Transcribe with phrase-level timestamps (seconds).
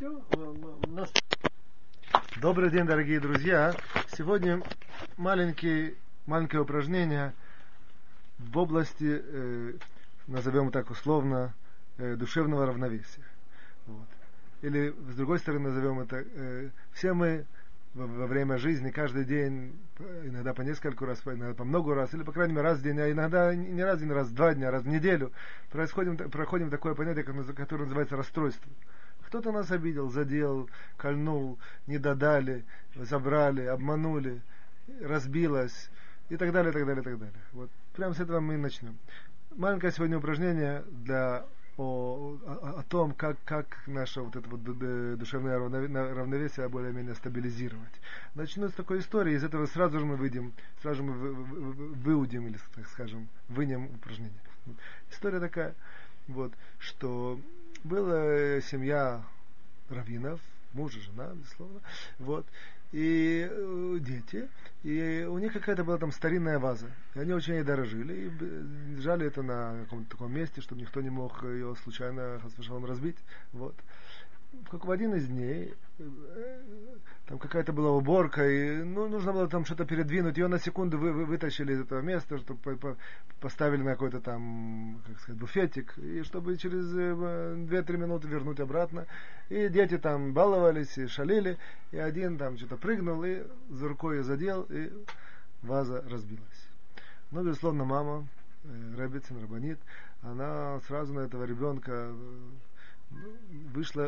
[0.00, 0.18] Все,
[0.88, 1.12] нас...
[2.40, 3.74] Добрый день, дорогие друзья.
[4.16, 4.62] Сегодня
[5.18, 7.34] маленький, маленькое упражнение
[8.38, 9.72] в области, э,
[10.26, 11.52] назовем так условно,
[11.98, 13.26] э, душевного равновесия.
[13.86, 14.06] Вот.
[14.62, 17.44] Или, с другой стороны, назовем это, э, все мы
[17.92, 19.78] во, время жизни, каждый день,
[20.24, 22.98] иногда по нескольку раз, иногда по много раз, или, по крайней мере, раз в день,
[22.98, 25.30] а иногда не раз в день, раз в два дня, раз в неделю,
[25.70, 28.72] происходим, проходим такое понятие, которое называется расстройство.
[29.30, 32.64] Кто-то нас обидел, задел, кольнул, не додали,
[32.96, 34.40] забрали, обманули,
[35.00, 35.88] разбилось
[36.30, 37.40] и так далее, и так далее, и так далее.
[37.52, 38.98] Вот прямо с этого мы и начнем.
[39.54, 41.46] Маленькое сегодня упражнение для
[41.76, 48.00] о, о, о том, как, как наше вот это вот душевное равновесие более-менее стабилизировать.
[48.34, 50.52] Начну с такой истории, из этого сразу же мы выйдем,
[50.82, 54.40] сразу же мы выудим, или, так скажем, вынем упражнение.
[55.08, 55.76] История такая,
[56.26, 57.38] вот, что
[57.84, 59.22] была семья
[59.88, 60.40] раввинов,
[60.72, 61.80] муж и жена, безусловно,
[62.18, 62.46] вот,
[62.92, 64.48] и э, дети,
[64.82, 69.26] и у них какая-то была там старинная ваза, и они очень ей дорожили, и держали
[69.26, 72.40] это на каком-то таком месте, чтобы никто не мог ее случайно
[72.86, 73.18] разбить,
[73.52, 73.74] вот.
[74.72, 76.62] В один из дней э,
[77.30, 80.36] там какая-то была уборка, и ну, нужно было там что-то передвинуть.
[80.36, 82.96] Ее на секунду вы, вы, вытащили из этого места, чтобы по, по,
[83.38, 89.06] поставили на какой-то там, как сказать, буфетик, и чтобы через 2-3 э, минуты вернуть обратно.
[89.48, 91.56] И дети там баловались и шалили,
[91.92, 94.90] и один там что-то прыгнул, и за рукой ее задел, и
[95.62, 96.68] ваза разбилась.
[97.30, 98.26] Ну, безусловно, мама,
[98.64, 99.78] э, Рабицин, Рабанит,
[100.22, 102.12] она сразу на этого ребенка
[103.72, 104.06] вышла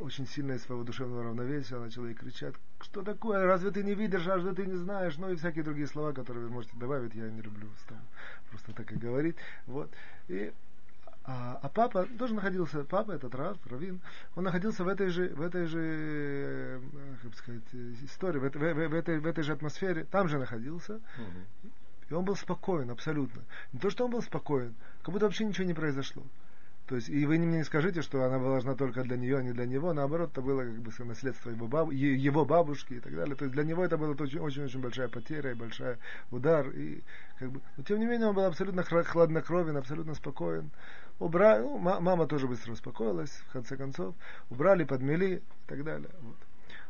[0.00, 4.26] очень сильно из своего душевного равновесия, начала ей кричать, что такое, разве ты не видишь,
[4.26, 7.40] разве ты не знаешь, ну и всякие другие слова, которые вы можете добавить, я не
[7.40, 8.00] люблю там,
[8.50, 9.90] просто так и говорить, вот,
[10.28, 10.52] и
[11.24, 14.00] а, а папа тоже находился, папа этот Рав, Равин,
[14.34, 16.80] он находился в этой же, в этой же,
[17.22, 20.94] как сказать, истории, в, в, в, в, этой, в этой же атмосфере, там же находился,
[20.94, 21.70] угу.
[22.08, 23.42] и он был спокоен абсолютно.
[23.72, 26.24] Не то, что он был спокоен, как будто вообще ничего не произошло.
[26.90, 29.42] То есть, и вы мне не скажите, что она была важна только для нее, а
[29.42, 29.92] не для него.
[29.92, 33.36] Наоборот, это было как бы наследство его, баб, его бабушки и так далее.
[33.36, 35.98] То есть для него это была очень-очень большая потеря и большой
[36.32, 36.68] удар.
[36.70, 37.04] И,
[37.38, 40.68] как бы, но тем не менее он был абсолютно хладнокровен, абсолютно спокоен.
[41.20, 44.16] Убрали, ну, мама тоже быстро успокоилась, в конце концов.
[44.50, 46.10] Убрали, подмели и так далее.
[46.22, 46.36] Вот.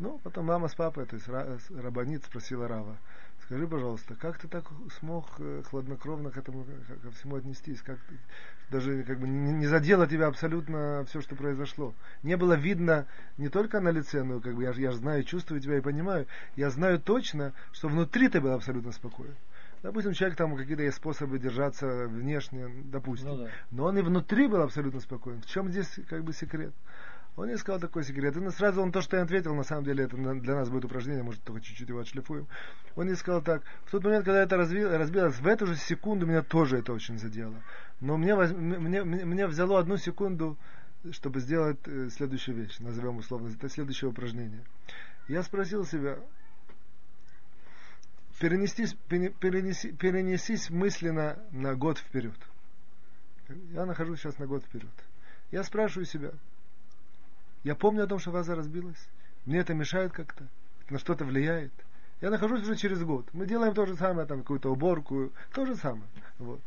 [0.00, 1.28] Ну, потом мама с папой, то есть
[1.70, 2.96] рабанит спросила Рава,
[3.46, 4.64] скажи, пожалуйста, как ты так
[4.98, 6.64] смог э, хладнокровно к этому,
[7.02, 7.82] ко всему отнестись?
[7.82, 8.18] Как ты,
[8.70, 11.94] даже как бы не, не задело тебя абсолютно все, что произошло?
[12.22, 13.06] Не было видно
[13.36, 16.70] не только на лице, но как бы я, я знаю, чувствую тебя и понимаю, я
[16.70, 19.34] знаю точно, что внутри ты был абсолютно спокоен.
[19.82, 23.28] Допустим, человек там какие-то есть способы держаться внешне, допустим.
[23.28, 23.50] Ну, да.
[23.70, 25.42] Но он и внутри был абсолютно спокоен.
[25.42, 26.72] В чем здесь как бы секрет?
[27.36, 28.36] Он не сказал такой секрет.
[28.36, 31.24] И сразу он то, что я ответил, на самом деле, это для нас будет упражнение,
[31.24, 32.46] может, только чуть-чуть его отшлифуем.
[32.94, 33.62] Он не сказал так.
[33.86, 37.60] В тот момент, когда это разбилось, в эту же секунду меня тоже это очень задело.
[38.00, 40.56] Но мне, мне, мне взяло одну секунду,
[41.10, 44.64] чтобы сделать э, следующую вещь, назовем условно, это следующее упражнение.
[45.26, 46.18] Я спросил себя,
[48.38, 52.36] перенестись, перенеси, перенесись мысленно на год вперед.
[53.72, 54.90] Я нахожусь сейчас на год вперед.
[55.50, 56.30] Я спрашиваю себя,
[57.64, 59.08] я помню о том, что ваза разбилась.
[59.46, 60.46] Мне это мешает как-то,
[60.90, 61.72] на что-то влияет.
[62.20, 63.26] Я нахожусь уже через год.
[63.32, 66.06] Мы делаем то же самое, там какую-то уборку, то же самое.
[66.38, 66.60] Вот.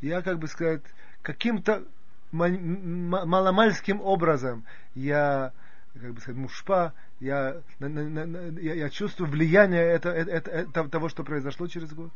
[0.00, 0.82] Я, как бы сказать,
[1.22, 1.84] каким-то
[2.32, 4.64] маломальским образом
[4.94, 5.52] я,
[6.00, 11.68] как бы сказать, мушпа, я, я, я чувствую влияние это, это, это, того, что произошло
[11.68, 12.10] через год.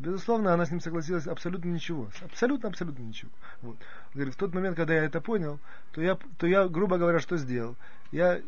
[0.00, 2.08] Безусловно, она с ним согласилась абсолютно ничего.
[2.22, 3.30] Абсолютно, абсолютно ничего.
[3.60, 3.76] Вот.
[4.14, 5.60] Говорит, в тот момент, когда я это понял,
[5.92, 7.76] то я, то я грубо говоря, что сделал?
[8.10, 8.40] Я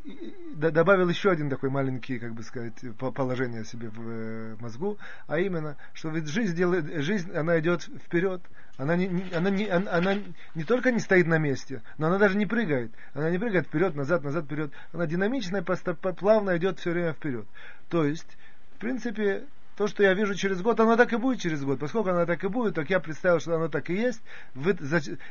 [0.56, 4.96] добавил еще один такой маленький, как бы сказать, положение себе в э, мозгу,
[5.26, 8.40] а именно, что ведь жизнь, делает, жизнь она идет вперед,
[8.78, 10.16] она не, не, она, не, она,
[10.54, 12.92] не только не стоит на месте, но она даже не прыгает.
[13.12, 14.72] Она не прыгает вперед, назад, назад, вперед.
[14.94, 17.46] Она динамичная, плавно идет все время вперед.
[17.90, 18.38] То есть,
[18.76, 19.44] в принципе,
[19.76, 21.78] то, что я вижу через год, оно так и будет через год.
[21.78, 24.22] Поскольку оно так и будет, так я представил, что оно так и есть.
[24.54, 24.76] Вы,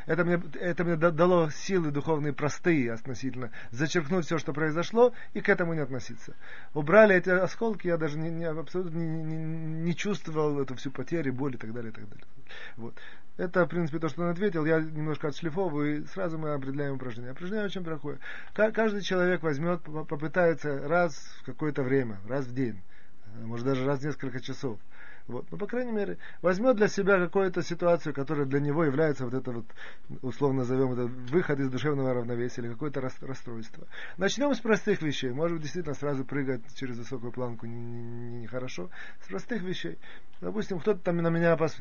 [0.06, 5.50] это, мне, это мне дало силы духовные простые относительно зачеркнуть все, что произошло, и к
[5.50, 6.36] этому не относиться.
[6.74, 11.34] Убрали эти осколки, я даже не, не, абсолютно не, не, не чувствовал эту всю потерю,
[11.34, 12.26] боль и так далее, и так далее.
[12.78, 12.96] Вот.
[13.38, 14.66] Это, в принципе, то, что он ответил.
[14.66, 17.32] Я немножко отшлифовываю, и сразу мы определяем упражнение.
[17.32, 18.20] Упражнение очень плохое.
[18.54, 22.82] Каждый человек возьмет, попытается раз в какое-то время, раз в день
[23.34, 24.80] может даже раз в несколько часов,
[25.32, 25.46] Вот.
[25.50, 29.52] Ну, по крайней мере, возьмет для себя какую-то ситуацию, которая для него является вот это
[29.52, 29.66] вот,
[30.22, 33.88] условно назовем это, выход из душевного равновесия или какое-то расстройство.
[34.18, 35.32] Начнем с простых вещей.
[35.32, 38.84] Может быть, действительно сразу прыгать через высокую планку нехорошо.
[38.84, 39.98] Не, не, не с простых вещей.
[40.42, 41.78] Допустим, кто-то там на меня, пос...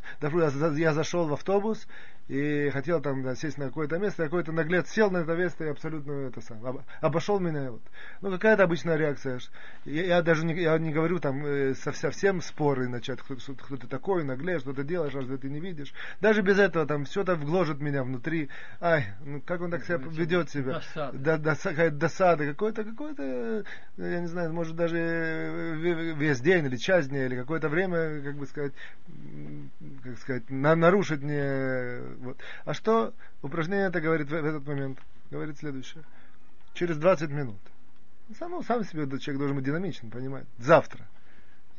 [0.77, 1.89] я зашел в автобус
[2.29, 5.69] и хотел там да, сесть на какое-то место, какой-то наглец сел на это место и
[5.69, 7.73] абсолютно это сам, обошел меня.
[7.73, 7.83] Вот.
[8.21, 9.41] Ну, какая-то обычная реакция.
[9.85, 13.87] Я, я даже не, я не говорю там э, совсем споры начать, кто, кто ты
[13.87, 15.93] такой, наглеешь, что ты делаешь, разве ты не видишь.
[16.21, 18.49] Даже без этого там все там вгложит меня внутри.
[18.81, 20.75] Ай, ну как он так себя ведет себя?
[20.75, 21.19] Досада.
[21.19, 23.65] Да, досада, досада какой-то, какой-то,
[23.97, 28.37] я не знаю, может даже э, весь день или часть дня, или какое-то время, как
[28.37, 28.73] бы сказать,
[30.03, 32.01] как сказать, на, нарушить мне.
[32.19, 32.39] Вот.
[32.65, 34.99] А что упражнение это говорит в, в этот момент?
[35.31, 36.05] Говорит следующее.
[36.75, 37.59] Через 20 минут.
[38.39, 40.47] Сам, сам себе человек должен быть динамичным, понимать.
[40.59, 41.07] Завтра.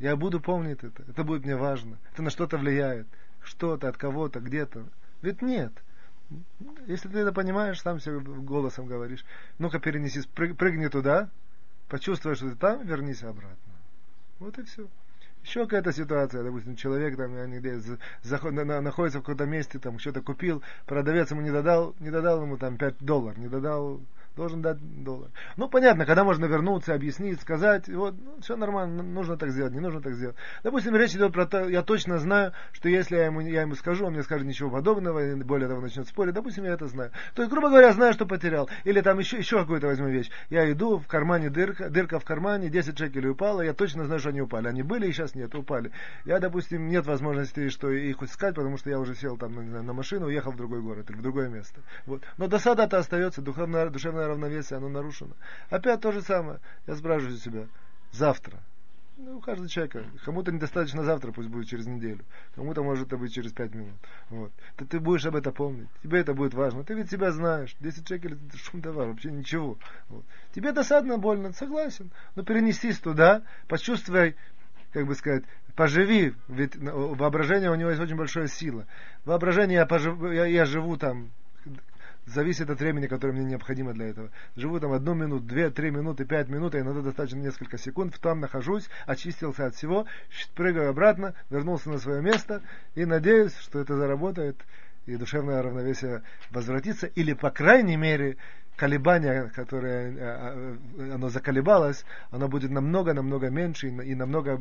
[0.02, 1.04] Я буду помнить это.
[1.08, 1.96] Это будет мне важно.
[2.12, 3.06] Это на что-то влияет.
[3.40, 4.84] Что-то от кого-то, где-то.
[5.22, 5.72] Ведь нет.
[6.88, 9.24] Если ты это понимаешь, сам себе голосом говоришь.
[9.60, 11.30] Ну-ка перенеси, прыг, прыгни туда,
[11.88, 13.74] почувствуй, что ты там, вернись обратно.
[14.40, 14.88] Вот и все.
[15.44, 21.30] Еще какая-то ситуация, допустим, человек там где находится в каком-то месте, там что-то купил, продавец
[21.30, 24.00] ему не додал, не додал ему там 5 долларов, не додал
[24.36, 25.30] должен дать доллар.
[25.56, 29.80] Ну, понятно, когда можно вернуться, объяснить, сказать, вот, ну, все нормально, нужно так сделать, не
[29.80, 30.36] нужно так сделать.
[30.62, 34.06] Допустим, речь идет про то, я точно знаю, что если я ему, я ему скажу,
[34.06, 37.10] он мне скажет ничего подобного, и более того, начнет спорить, допустим, я это знаю.
[37.34, 38.68] То есть, грубо говоря, знаю, что потерял.
[38.84, 40.30] Или там еще, еще какую-то возьму вещь.
[40.50, 44.30] Я иду, в кармане дырка, дырка в кармане, 10 шекелей упало, я точно знаю, что
[44.30, 44.68] они упали.
[44.68, 45.92] Они были и сейчас нет, упали.
[46.24, 49.68] Я, допустим, нет возможности, что их искать, потому что я уже сел там, ну, не
[49.68, 51.80] знаю, на машину, уехал в другой город или в другое место.
[52.06, 52.22] Вот.
[52.38, 53.82] Но досада-то остается, духовное,
[54.22, 55.34] душевное равновесие, оно нарушено.
[55.70, 56.60] Опять то же самое.
[56.86, 57.66] Я спрашиваю себя,
[58.12, 58.58] завтра.
[59.18, 60.04] Ну, у каждого человека.
[60.24, 62.24] Кому-то недостаточно завтра, пусть будет через неделю.
[62.54, 63.94] Кому-то может это быть через пять минут.
[64.30, 64.52] Вот.
[64.76, 65.88] Ты, ты будешь об этом помнить.
[66.02, 66.82] Тебе это будет важно.
[66.82, 67.76] Ты ведь себя знаешь.
[67.80, 69.78] 10 шекелей это шум товар, вообще ничего.
[70.08, 70.24] Вот.
[70.54, 72.10] Тебе досадно, больно, согласен.
[72.34, 74.34] Но перенесись туда, почувствуй,
[74.92, 75.44] как бы сказать,
[75.76, 78.86] поживи, ведь воображение у него есть очень большая сила.
[79.24, 81.30] Воображение, я, пожив, я, я живу там
[82.26, 84.30] зависит от времени, которое мне необходимо для этого.
[84.56, 88.88] Живу там одну минуту, две, три минуты, пять минут, иногда достаточно несколько секунд, там нахожусь,
[89.06, 90.06] очистился от всего,
[90.54, 92.62] прыгаю обратно, вернулся на свое место
[92.94, 94.56] и надеюсь, что это заработает
[95.06, 98.36] и душевное равновесие возвратится, или, по крайней мере,
[98.76, 104.60] колебание, которое э, э, оно заколебалось, оно будет намного-намного меньше и намного,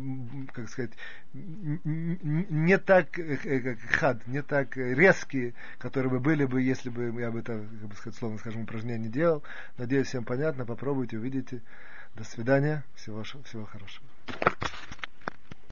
[0.54, 0.92] как сказать,
[1.34, 7.40] не так э, хад, не так резкие, которые бы были бы, если бы я бы
[7.40, 9.44] это, как бы сказать, словно, скажем, упражнение не делал.
[9.78, 11.62] Надеюсь, всем понятно, попробуйте, увидите.
[12.16, 14.06] До свидания, всего, всего хорошего.